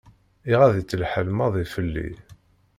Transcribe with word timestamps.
Iɣaḍ-itt 0.51 0.97
lḥal 1.01 1.29
maḍi 1.37 1.65
fell-i. 1.73 2.09